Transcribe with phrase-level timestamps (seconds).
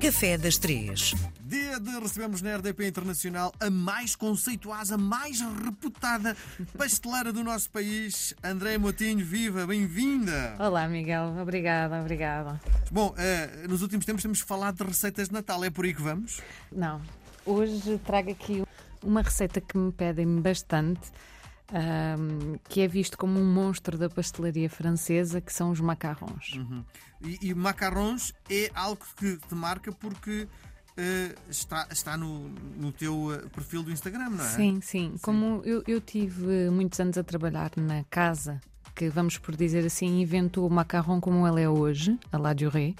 [0.00, 1.14] Café das Três.
[1.42, 6.34] Dia de recebemos na RDP Internacional a mais conceituosa, a mais reputada
[6.78, 9.22] pasteleira do nosso país, André Motinho.
[9.22, 10.56] Viva, bem-vinda!
[10.58, 11.36] Olá, Miguel.
[11.38, 12.58] Obrigada, obrigada.
[12.90, 16.00] Bom, eh, nos últimos tempos temos falado de receitas de Natal, é por aí que
[16.00, 16.40] vamos?
[16.72, 17.02] Não,
[17.44, 18.62] hoje trago aqui
[19.04, 21.12] uma receita que me pedem bastante,
[21.72, 26.54] ahm, que é visto como um monstro da pastelaria francesa, que são os macarrons.
[26.54, 26.84] Uhum.
[27.22, 30.48] E, e macarrons é algo que te marca porque
[30.96, 34.48] eh, está, está no, no teu eh, perfil do Instagram, não é?
[34.48, 35.14] Sim, sim.
[35.22, 38.60] Como eu, eu tive muitos anos a trabalhar na casa,
[38.94, 42.94] que vamos por dizer assim, inventou o macarrão como ele é hoje, a La Durée,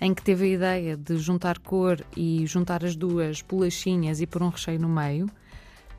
[0.00, 4.42] em que teve a ideia de juntar cor e juntar as duas bolachinhas e pôr
[4.42, 5.28] um recheio no meio.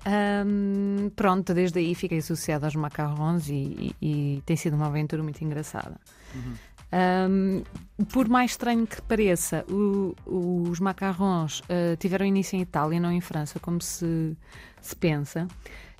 [0.06, 5.22] Ahm, pronto, desde aí fiquei associada aos macarrons e, e- e tem sido uma aventura
[5.22, 6.00] muito engraçada.
[6.92, 7.62] Ahm,
[8.12, 13.22] por mais estranho que pareça, o- os macarrons ah, tiveram início em Itália, não em
[13.22, 14.36] França, como se,
[14.82, 15.48] se pensa,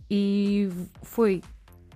[0.10, 0.68] e
[1.04, 1.42] foi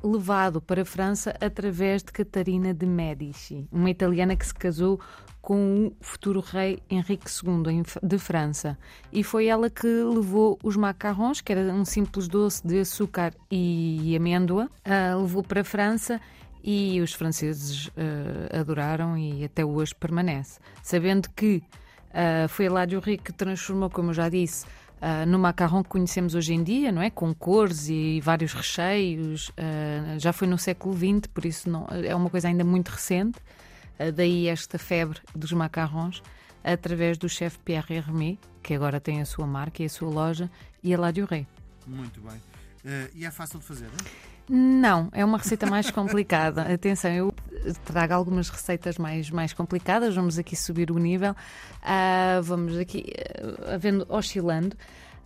[0.06, 5.00] levado para a França através de Catarina de Medici, uma italiana que se casou
[5.42, 8.78] com o futuro rei Henrique II de França.
[9.12, 14.16] E foi ela que levou os macarrons, que era um simples doce de açúcar e
[14.16, 16.20] amêndoa, ah, levou para a França
[16.64, 20.60] e os franceses ah, adoraram e até hoje permanece.
[20.82, 21.62] Sabendo que
[22.12, 24.66] ah, foi Ládio Rico que transformou, como eu já disse,
[25.02, 27.10] ah, no macarrão que conhecemos hoje em dia, não é?
[27.10, 29.52] Com cores e vários recheios.
[29.58, 33.40] ah, já foi no século XX, por isso não, é uma coisa ainda muito recente.
[34.00, 36.22] Ah, daí esta febre dos macarrons,
[36.64, 40.50] através do chefe Pierre Hermé, que agora tem a sua marca e a sua loja,
[40.84, 41.46] e a La Durée.
[41.86, 42.42] Muito bem.
[43.16, 44.35] E é fácil de fazer, não é?
[44.48, 46.62] Não, é uma receita mais complicada.
[46.72, 47.34] Atenção, eu
[47.84, 51.36] trago algumas receitas mais, mais complicadas, vamos aqui subir o nível,
[51.82, 53.06] Ah, vamos aqui
[53.74, 54.76] havendo, oscilando.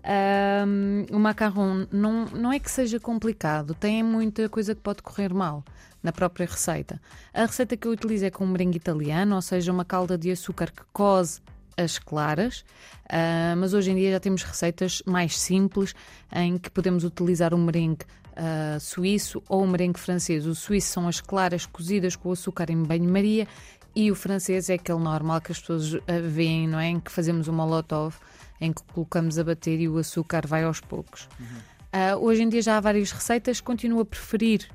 [0.04, 0.66] Ah,
[1.12, 5.64] o macarrão não, não é que seja complicado, tem muita coisa que pode correr mal
[6.02, 7.02] na própria receita.
[7.34, 10.32] A receita que eu utilizo é com um merengue italiano, ou seja, uma calda de
[10.32, 11.42] açúcar que cose
[11.78, 12.64] as claras,
[13.10, 15.94] ah, mas hoje em dia já temos receitas mais simples
[16.34, 20.46] em que podemos utilizar um merengue ah, suíço ou um merengue francês.
[20.46, 23.48] O suíço são as claras cozidas com açúcar em banho-maria
[23.96, 26.88] e o francês é aquele normal que as pessoas ah, veem, não é?
[26.88, 28.16] Em que fazemos um molotov,
[28.62, 31.28] em que colocamos a bater e o açúcar vai aos poucos.
[31.92, 34.70] Ah, hoje em dia já há várias receitas, continuo a preferir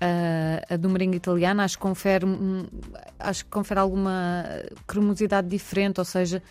[0.00, 2.26] ah, a do merengue italiano, acho que confere,
[3.18, 4.44] acho que confere alguma
[4.86, 6.42] cremosidade diferente, ou seja,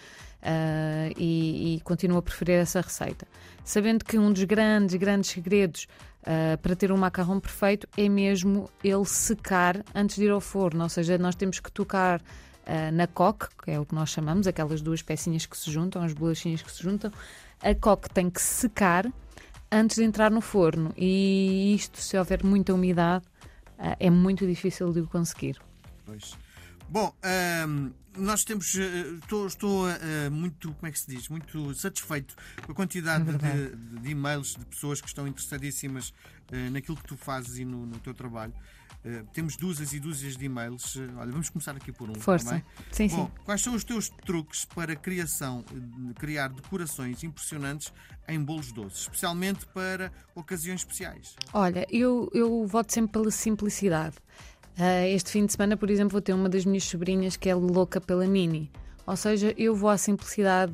[0.42, 3.28] ah, e, e continuo a preferir essa receita.
[3.64, 5.88] Sabendo que um dos grandes, grandes segredos
[6.26, 10.84] ah, para ter um macarrão perfeito é mesmo ele secar antes de ir ao forno,
[10.84, 12.22] ou seja, nós temos que tocar
[12.66, 16.02] ah, na coque, que é o que nós chamamos, aquelas duas pecinhas que se juntam,
[16.02, 17.12] as bolachinhas que se juntam,
[17.62, 19.06] a coque tem que secar
[19.72, 23.26] antes de entrar no forno e isto, se houver muita umidade,
[24.00, 25.60] é muito difícil de o conseguir.
[26.06, 26.38] Pois.
[26.90, 28.76] Bom, ahm, nós temos.
[28.76, 31.28] eh, Estou, estou eh, muito, como é que se diz?
[31.30, 32.36] Muito satisfeito
[32.66, 33.34] com a quantidade É
[33.72, 36.14] de, de- e-mails de pessoas que estão interessadíssimas
[36.52, 38.54] eh, naquilo que tu fazes e no, no teu trabalho.
[39.04, 40.96] Eh, temos dúzias e dúzias de e-mails.
[41.18, 42.14] Olha, vamos começar aqui por um.
[42.14, 42.52] tá Força.
[42.54, 42.64] bem?
[42.92, 43.16] Sim, sim.
[43.16, 45.66] Bom, quais são os teus truques para criação,
[46.20, 47.92] criar decorações impressionantes
[48.28, 51.36] em bolos doces, especialmente para ocasiões especiais?
[51.52, 54.16] Olha, eu, eu voto sempre pela simplicidade.
[54.78, 57.56] Ah, este fim de semana, por exemplo, vou ter uma das minhas sobrinhas que é
[57.56, 58.72] louca pela Mini.
[59.06, 60.74] Ou seja, eu vou à simplicidade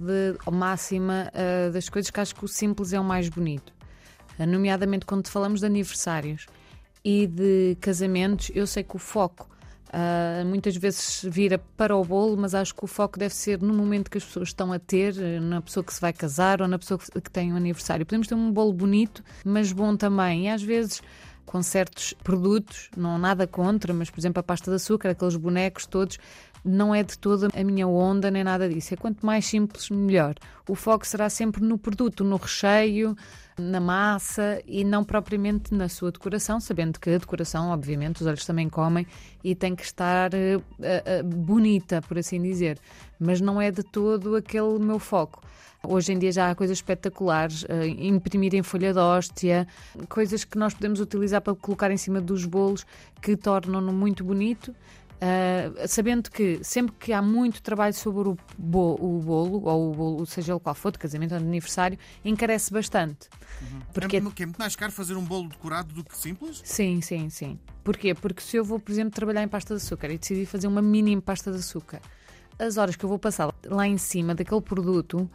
[0.51, 3.73] máxima ah, das coisas que acho que o simples é o mais bonito.
[4.37, 6.45] Ah, nomeadamente quando falamos de aniversários
[7.03, 9.49] e de casamentos, eu sei que o foco
[9.91, 13.73] ah, muitas vezes vira para o bolo, mas acho que o foco deve ser no
[13.73, 16.79] momento que as pessoas estão a ter, na pessoa que se vai casar ou na
[16.79, 18.05] pessoa que tem um aniversário.
[18.05, 20.45] Podemos ter um bolo bonito, mas bom também.
[20.45, 21.01] E às vezes
[21.49, 25.87] com certos produtos, não nada contra, mas por exemplo a pasta de açúcar, aqueles bonecos
[25.87, 26.19] todos,
[26.63, 28.93] não é de toda a minha onda nem nada disso.
[28.93, 30.35] É quanto mais simples, melhor.
[30.67, 33.15] O foco será sempre no produto, no recheio,
[33.57, 38.45] na massa e não propriamente na sua decoração, sabendo que a decoração, obviamente, os olhos
[38.45, 39.05] também comem
[39.43, 42.79] e tem que estar eh, eh, bonita, por assim dizer.
[43.19, 45.41] Mas não é de todo aquele meu foco.
[45.81, 49.65] Hoje em dia já há coisas espetaculares, eh, imprimir em folha de hóstia,
[50.09, 52.85] coisas que nós podemos utilizar para colocar em cima dos bolos
[53.21, 54.75] que tornam-no muito bonito.
[55.21, 59.93] Uh, sabendo que sempre que há muito trabalho sobre o, bo- o bolo, ou o
[59.93, 63.27] bolo, seja ele qual for, de casamento ou de aniversário, encarece bastante.
[63.93, 66.61] Porque É, que é muito mais caro fazer um bolo decorado do que simples?
[66.63, 67.59] Sim, sim, sim.
[67.83, 68.13] Porquê?
[68.15, 70.81] Porque se eu vou, por exemplo, trabalhar em pasta de açúcar e decidir fazer uma
[70.81, 71.99] mini pasta de açúcar,
[72.57, 75.29] as horas que eu vou passar lá em cima daquele produto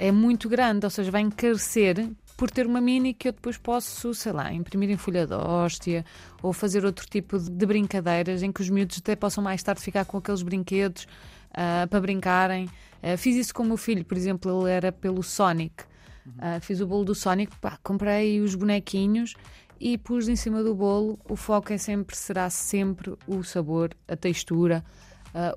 [0.00, 4.14] é muito grande, ou seja, vai encarecer por ter uma mini que eu depois posso,
[4.14, 6.04] sei lá, imprimir em folha de hóstia
[6.40, 10.04] ou fazer outro tipo de brincadeiras em que os miúdos até possam mais tarde ficar
[10.04, 11.08] com aqueles brinquedos
[11.50, 12.66] uh, para brincarem.
[13.02, 15.82] Uh, fiz isso com o meu filho, por exemplo, ele era pelo Sonic.
[16.28, 19.34] Uh, fiz o bolo do Sonic, pá, comprei os bonequinhos
[19.80, 21.18] e pus em cima do bolo.
[21.28, 24.84] O foco é sempre, será sempre o sabor, a textura,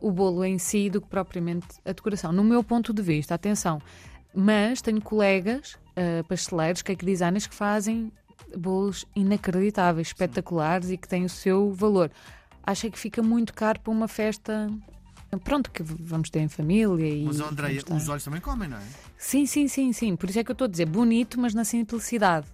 [0.01, 2.31] o bolo em si, do que propriamente a decoração.
[2.31, 3.81] No meu ponto de vista, atenção,
[4.33, 8.11] mas tenho colegas uh, pasteleiros, cake designers, que fazem
[8.57, 12.11] bolos inacreditáveis, espetaculares e que têm o seu valor.
[12.63, 14.69] Acho que fica muito caro para uma festa.
[15.43, 17.07] Pronto, que vamos ter em família.
[17.07, 18.83] E mas, Andréia, os olhos também comem, não é?
[19.17, 20.15] Sim, sim, sim, sim.
[20.15, 22.47] Por isso é que eu estou a dizer bonito, mas na simplicidade.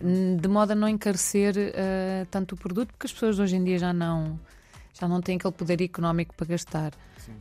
[0.00, 0.36] Uhum.
[0.36, 3.78] De modo a não encarecer uh, tanto o produto, porque as pessoas hoje em dia
[3.78, 4.38] já não
[4.92, 6.92] já não têm aquele poder económico para gastar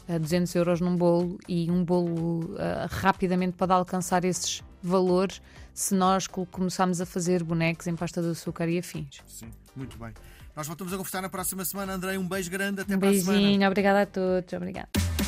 [0.08, 5.42] uh, 200 euros num bolo e um bolo uh, rapidamente pode alcançar esses valores
[5.74, 9.22] se nós começarmos a fazer bonecos em pasta de açúcar e afins.
[9.26, 10.14] Sim, muito bem.
[10.56, 11.94] Nós voltamos a conversar na próxima semana.
[11.94, 12.82] Andrei, um beijo grande.
[12.82, 13.68] Até um para beijinho, a semana.
[13.68, 14.54] obrigada a todos.
[14.54, 15.19] Obrigada.